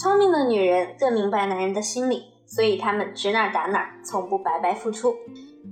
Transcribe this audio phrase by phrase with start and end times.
[0.00, 5.14] 聪明的女人更明白男人的心理，所以她们指哪打哪，从不白白付出。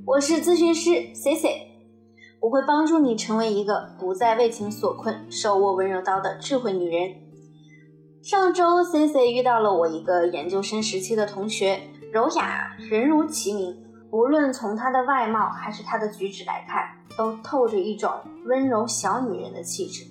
[0.05, 1.49] 我是咨询师 C C，
[2.39, 7.15] 我会帮助你成为一个不再为情所困、手握温柔刀的智慧女人。
[8.23, 11.81] 上周 C C 遇到了我一个研究生时期的同学，
[12.13, 16.85] 柔雅，人如其名，无论从她的外貌还是她的举止来看，
[17.17, 18.13] 都透着一种
[18.45, 20.05] 温柔小女人的气质。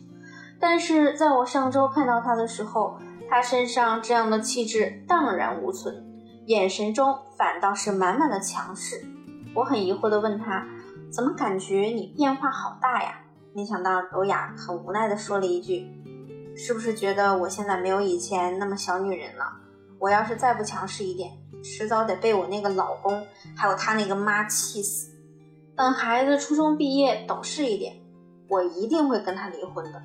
[0.60, 2.98] 但是在我上周看到她的时候，
[3.30, 6.06] 她身上这样的气质荡然无存，
[6.46, 9.06] 眼神中反倒是满满的强势。
[9.54, 10.66] 我很疑惑地问他
[11.12, 13.22] ：“怎么感觉你变化好大呀？”
[13.54, 15.88] 没想到柔雅很无奈地说了一句
[16.56, 19.46] ：“是不是觉得我现在没有以前那么小女人了？
[20.00, 21.32] 我要是再不强势一点，
[21.64, 23.26] 迟早得被我那个老公
[23.56, 25.12] 还有他那个妈气死。
[25.76, 27.96] 等孩子初中毕业懂事一点，
[28.48, 30.02] 我一定会跟他离婚的。”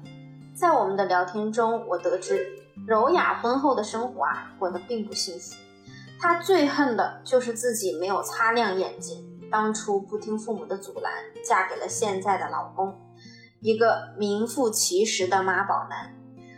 [0.55, 2.47] 在我们的聊天中，我得知
[2.87, 5.55] 柔雅婚后的生活啊，过得并不幸福。
[6.19, 9.29] 她最恨的就是自己没有擦亮眼睛。
[9.51, 11.13] 当初不听父母的阻拦，
[11.45, 12.95] 嫁给了现在的老公，
[13.61, 16.17] 一个名副其实的妈宝男。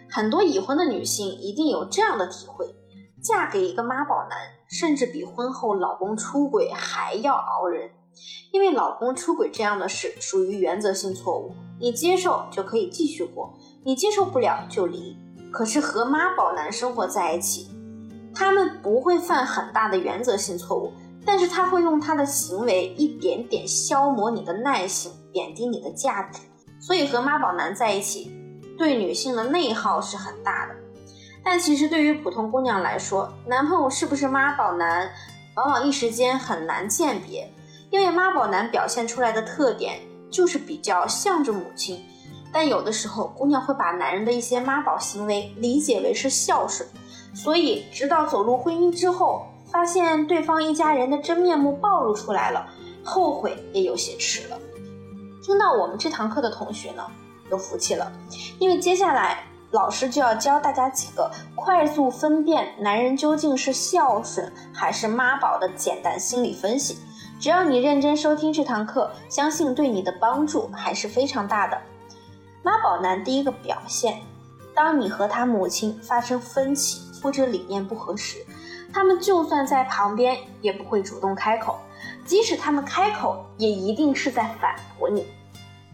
[0.08, 2.74] 很多已婚的女性一定有这样的体会：
[3.20, 7.90] 嫁给一个妈宝男，甚至比婚后老公出轨还要熬人。
[8.52, 15.16] 因为老公出轨这样的事属于原则性错误，你接受就可以继续过，你接受不了就离。
[15.54, 17.70] 可是和妈宝男生活在一起，
[18.34, 20.92] 他们不会犯很大的原则性错误。
[21.24, 26.40] 但是他会用他的行为一点点消磨你的耐性，贬低你的价值。
[26.80, 28.34] 所以和妈宝男在一起，
[28.76, 30.74] 对女性的内耗是很大的。
[31.44, 35.08] 但其实对于普通姑娘来说，男朋友是不是妈宝男，
[35.54, 37.48] 往往一时间很难鉴别。
[37.90, 42.04] 因为妈宝男表现出来的特点就是比较向着母亲，
[42.54, 46.88] 但有的时候姑娘会把男人的一些妈宝行为理解为是孝顺，
[47.34, 49.44] 所以直到走入婚姻之后。
[49.66, 52.64] 发现对方一家人的真面目暴露出来了，
[53.02, 54.56] 后悔也有些迟了。
[55.42, 57.04] 听到我们这堂课的同学呢，
[57.50, 58.12] 有福气了，
[58.60, 66.96] 因为接下来老师就要教大家几个快速分辨男人究竟是孝顺还是妈宝的简单心理分析。
[67.40, 71.76] 只要你认真收听这堂课，相信对你的帮助还是非常大的。
[72.64, 74.22] 妈宝男第一个表现，
[74.74, 78.38] 当你和他母亲发生分歧或者理念不合时。
[78.90, 81.74] 他们就算在旁边，也不会主动开口；
[82.24, 85.26] 即使他们开口，也一定是在反驳你。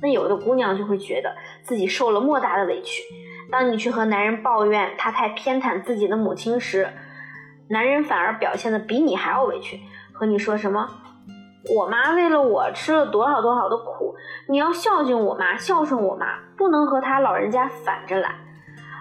[0.02, 3.02] 那有的姑娘就会觉得自己受了莫大的委屈。
[3.50, 6.92] 当你去和男人抱怨他太偏袒自己的母亲时，
[7.68, 9.80] 男人反而表现的比你还要委屈，
[10.12, 10.88] 和你说什么
[11.68, 14.14] ：“我妈为了我吃了多少多少的苦，
[14.48, 18.34] 你要孝敬我妈，孝顺我妈，不能和他老人家反着来。”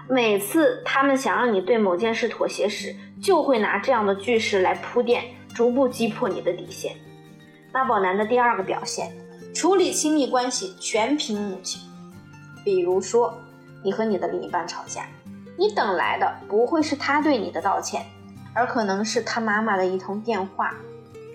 [0.08, 6.96] 每次他们想让你对某件事妥协时，就会拿这样的句式来铺垫，逐步击破你的底线。
[7.72, 9.12] 妈宝男的第二个表现，
[9.54, 11.80] 处理亲密关系全凭母亲。
[12.64, 13.32] 比如说，
[13.84, 15.06] 你和你的另一半吵架，
[15.56, 18.04] 你等来的不会是他对你的道歉，
[18.52, 20.74] 而可能是他妈妈的一通电话。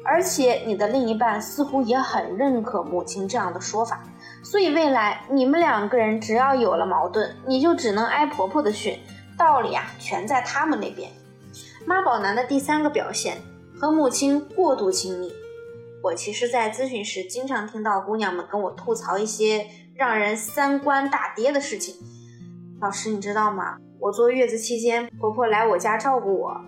[0.05, 4.03] 而且你的另一半似乎也很认可母亲这样的说法。
[4.43, 8.99] 所以未来你们两个人只要有了矛盾，你就只能挨婆婆的训，
[9.37, 11.09] 道理啊全在他们那边。
[11.85, 13.37] 妈宝男的第三个表现，
[13.79, 15.33] 和母亲过度亲密。
[16.03, 21.95] 我其实，在咨询时经常听到姑娘们跟我吐槽一些让人三观大跌的事情。
[22.79, 23.77] 老师，你知道吗？
[23.99, 26.61] 我坐月子期间，婆婆来我家照顾我，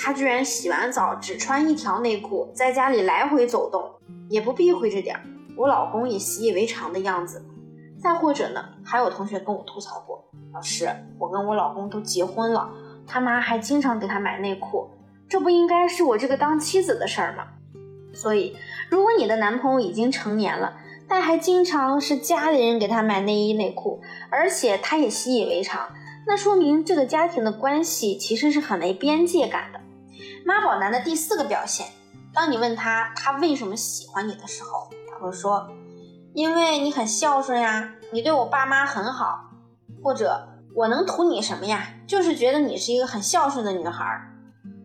[0.00, 3.84] 他居然洗完澡只穿一条内裤，在家里来回走动，
[4.30, 5.22] 也不避讳着点儿。
[5.56, 7.44] 我老公也习以为常的样子，
[8.00, 10.88] 再或者呢，还有同学跟我吐槽过，老师，
[11.18, 12.70] 我跟我老公都结婚了，
[13.06, 14.88] 他妈还经常给他买内裤，
[15.28, 17.44] 这不应该是我这个当妻子的事儿吗？
[18.14, 18.56] 所以，
[18.88, 20.76] 如果你的男朋友已经成年了，
[21.08, 24.00] 但还经常是家里人给他买内衣内裤，
[24.30, 25.88] 而且他也习以为常，
[26.26, 29.80] 那说明这个家庭的关系其实是很没边界感的。
[30.44, 31.86] 妈宝男的第四个表现，
[32.32, 34.88] 当你问他他为什么喜欢你的时候。
[35.10, 35.68] 他会说，
[36.32, 39.50] 因为你很孝顺呀，你对我爸妈很好，
[40.02, 41.88] 或者我能图你什么呀？
[42.06, 44.04] 就是觉得你是一个很孝顺的女孩。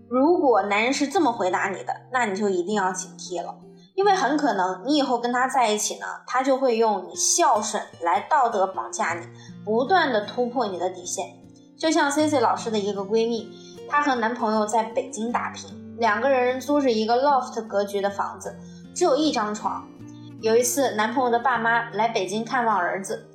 [0.09, 3.55] 如果男人是这么回答你的，那你就一定要警惕了，
[3.95, 9.27] 因为很可能你以后跟他在一起呢，他就会用你孝顺来道德绑架你，
[9.63, 11.27] 不断的突破你的底线。
[11.77, 13.51] 就像 C C 老师的一个闺蜜，
[13.89, 18.55] 她和男朋友在北京打拼，两个人租着一个 loft 格局的房子，
[18.93, 19.87] 只有一张床。
[20.41, 23.27] 有一次，男朋友的爸妈来北京看望儿子，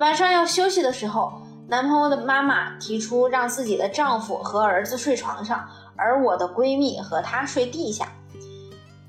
[0.00, 1.32] 晚上要休息的时候，
[1.68, 5.64] 男朋友的妈妈提出让自己的丈夫和儿子睡床上，
[5.96, 8.08] 而我的闺蜜和她睡地下。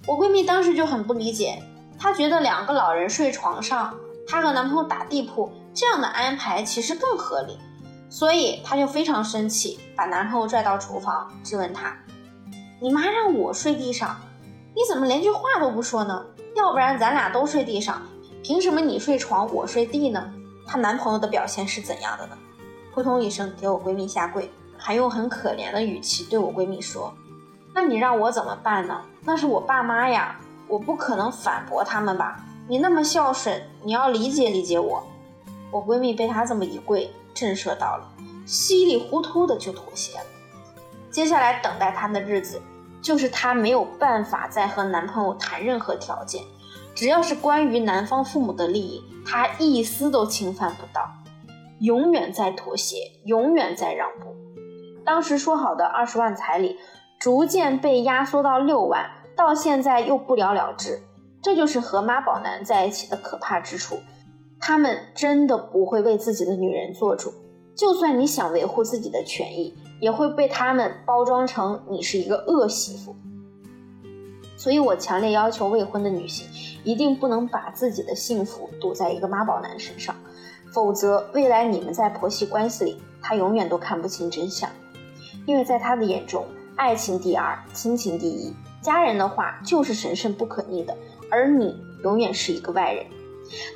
[0.05, 1.61] 我闺蜜当时就很不理解，
[1.99, 3.95] 她觉得两个老人睡床上，
[4.27, 7.57] 她和男朋友打地铺这样的安排其实更合理，
[8.09, 11.95] 所以她就非常生气，把男朋友拽到厨房质问他
[12.79, 14.15] ：“你妈让我睡地上，
[14.75, 16.25] 你怎么连句话都不说呢？
[16.55, 18.01] 要不然咱俩都睡地上，
[18.43, 20.31] 凭什么你睡床我睡地呢？”
[20.65, 22.37] 她男朋友的表现是怎样的呢？
[22.93, 27.13] 扑通一声给我闺蜜下跪，还用很可怜的语气对我闺蜜说。
[27.73, 29.01] 那你让我怎么办呢？
[29.23, 32.43] 那是我爸妈呀，我不可能反驳他们吧？
[32.67, 35.03] 你那么孝顺，你要理解理解我。
[35.71, 38.09] 我闺蜜被他这么一跪，震慑到了，
[38.45, 40.25] 稀里糊涂的就妥协了。
[41.09, 42.61] 接下来等待她的日子，
[43.01, 46.43] 就是她没有办法再和男朋友谈任何条件，
[46.95, 51.09] 只要是关于男方父母的利益，她一丝都侵犯不到，
[51.79, 54.35] 永远在妥协，永远在让步。
[55.03, 56.77] 当时说好的二十万彩礼。
[57.19, 61.01] 逐渐被压缩到六万，到现在又不了了之，
[61.41, 63.99] 这就是和妈宝男在一起的可怕之处。
[64.59, 67.33] 他们真的不会为自己的女人做主，
[67.75, 73.15] 就算你想维护自己的权益，也会被他们包装成你是一个恶媳妇。
[74.57, 76.47] 所以我强烈要求未婚的女性
[76.83, 80.15] 一定不能把自己的幸福赌在一个妈宝男身上，
[80.71, 84.69] 否则未来你们在婆媳关系里，他永远都看不清真相，
[85.45, 86.45] 因为在他的眼中。
[86.75, 88.53] 爱情第二，亲情第一，
[88.83, 90.95] 家人的话就是神圣不可逆的，
[91.31, 93.03] 而你永远是一个外人。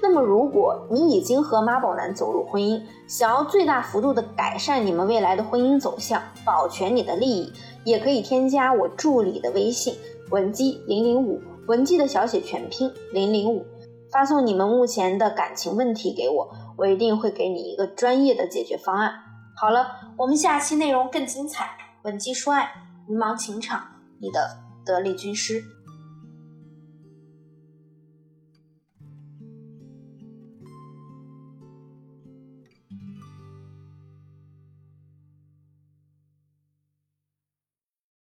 [0.01, 7.53] 那么，如果你已经和妈宝男走入婚姻，想要最大幅度的改善你们未来的婚姻走向，保全你的利益，
[7.83, 9.95] 也可以添加我助理的微信
[10.29, 13.65] 文姬零零五，文姬的小写全拼零零五，
[14.11, 19.13] 发送你们目前的感情问题给我，我一定会给你一个专业的解决方案。
[19.55, 19.87] 好了，
[20.17, 21.69] 我们下期内容更精彩，
[22.03, 22.71] 文姬说爱。
[23.07, 23.81] 迷茫情场，
[24.21, 25.61] 你的得力军师。